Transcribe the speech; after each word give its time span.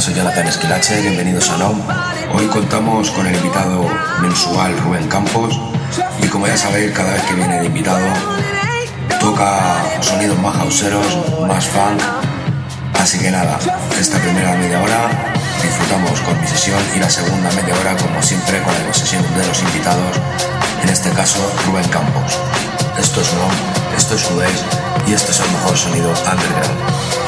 soy 0.00 0.14
Jonathan 0.14 0.46
Esquilache, 0.48 1.00
bienvenidos 1.00 1.48
a 1.50 1.56
NOM. 1.56 1.80
Hoy 2.34 2.46
contamos 2.46 3.10
con 3.10 3.26
el 3.26 3.36
invitado 3.36 3.88
mensual 4.20 4.76
Rubén 4.78 5.06
Campos 5.08 5.58
y 6.20 6.26
como 6.26 6.46
ya 6.46 6.56
sabéis, 6.56 6.90
cada 6.92 7.12
vez 7.12 7.22
que 7.22 7.34
viene 7.34 7.60
de 7.60 7.66
invitado 7.66 8.04
toca 9.20 9.84
sonidos 10.00 10.38
más 10.40 10.56
hauseros, 10.56 11.06
más 11.46 11.64
funk. 11.66 12.02
Así 13.00 13.18
que 13.18 13.30
nada, 13.30 13.58
esta 13.98 14.18
primera 14.18 14.56
media 14.56 14.82
hora 14.82 15.32
disfrutamos 15.62 16.20
con 16.20 16.40
mi 16.40 16.46
sesión 16.46 16.80
y 16.96 16.98
la 16.98 17.08
segunda 17.08 17.50
media 17.52 17.74
hora, 17.80 17.96
como 17.96 18.20
siempre, 18.22 18.60
con 18.62 18.74
la 18.74 18.92
sesión 18.92 19.22
de 19.22 19.46
los 19.46 19.62
invitados, 19.62 20.20
en 20.82 20.88
este 20.88 21.10
caso 21.10 21.38
Rubén 21.66 21.88
Campos. 21.88 22.38
Esto 22.98 23.20
es 23.20 23.32
NOM, 23.34 23.96
esto 23.96 24.14
es 24.16 24.24
Judeis 24.24 24.64
y 25.06 25.12
este 25.12 25.30
es 25.30 25.40
el 25.40 25.50
mejor 25.52 25.76
sonido 25.76 26.08
underground. 26.08 27.23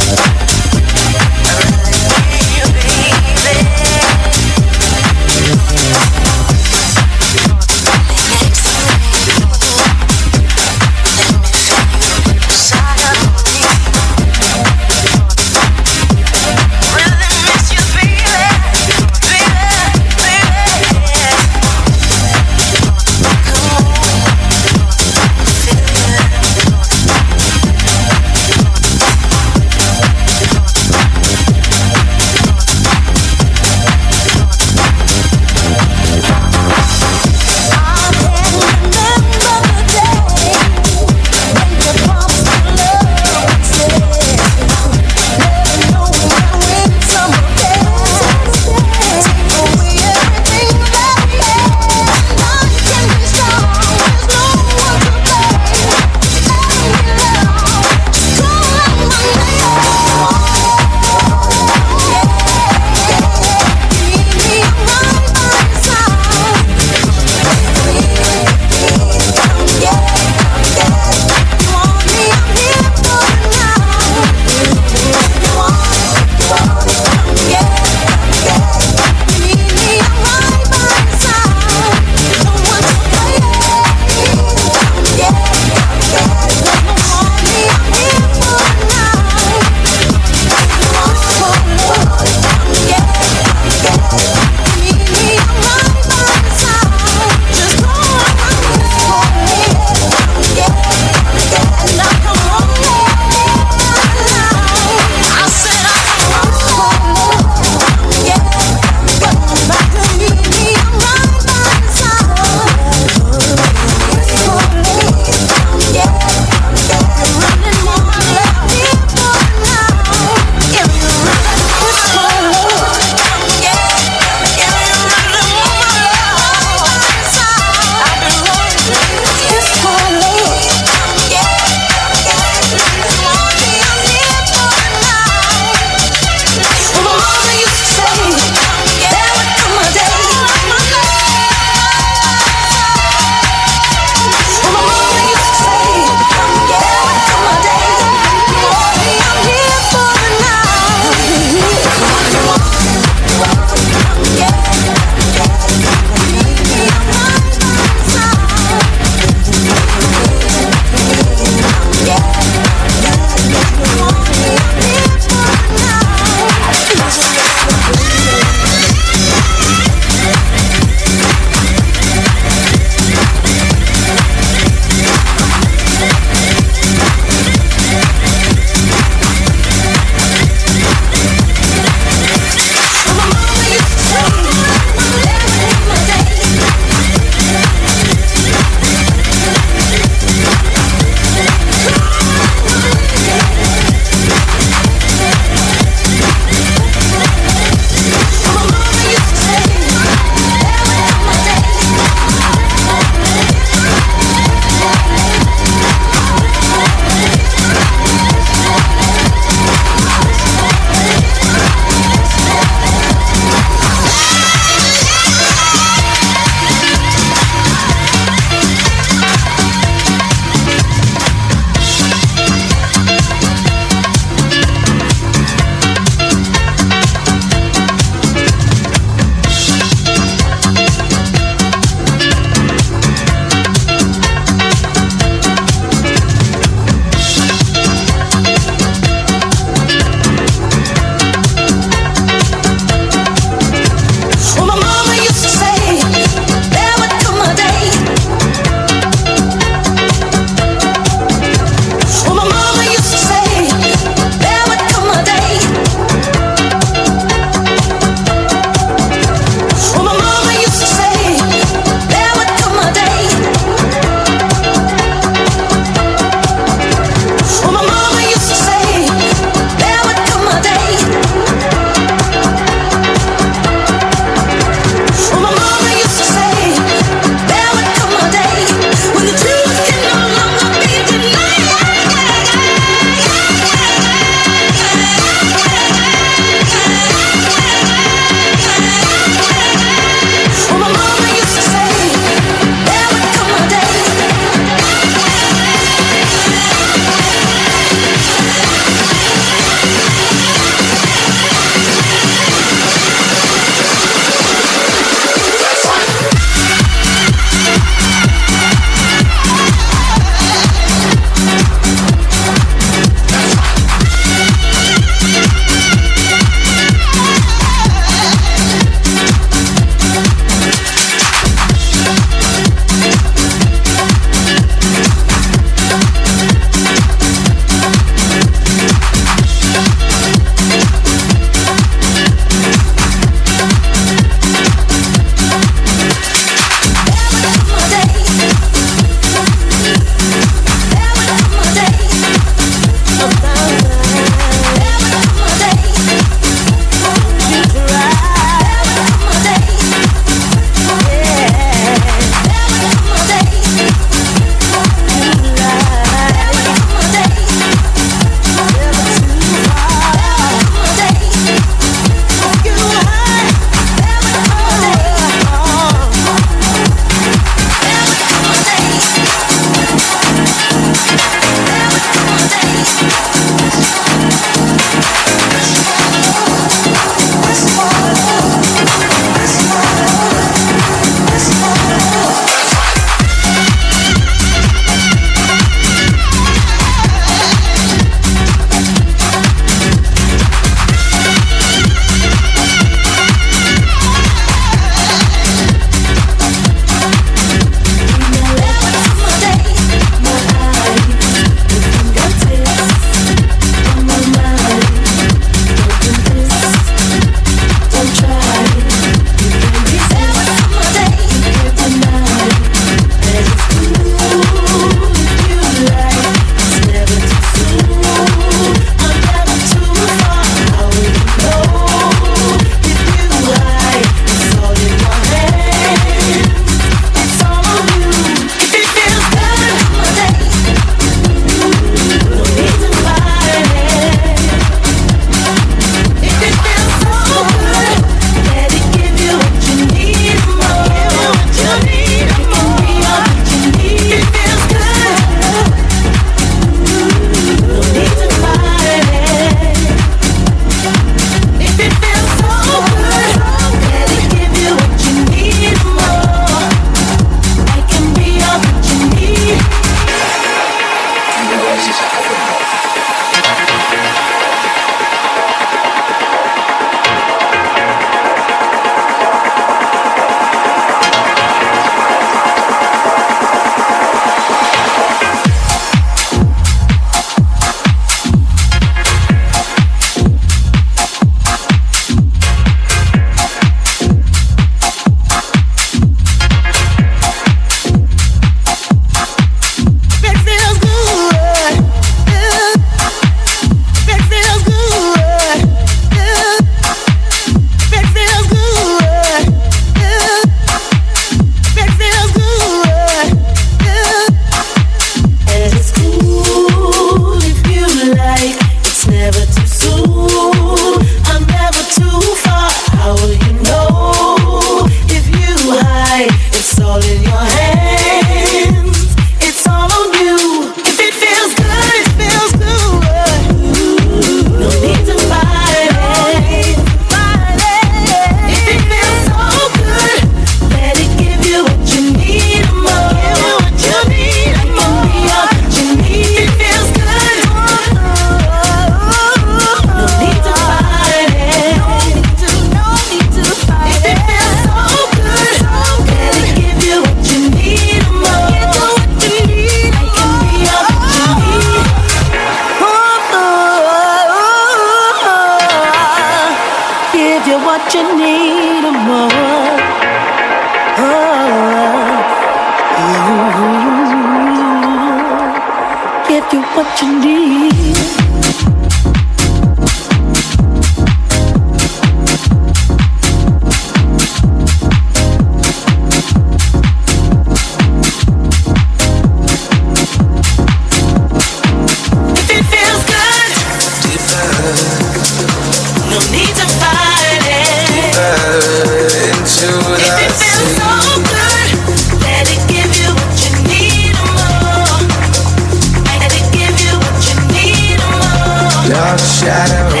shadow. 599.41 600.00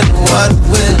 What 0.00 0.52
will 0.70 0.91